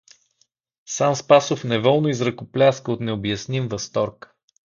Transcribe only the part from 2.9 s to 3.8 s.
от необясним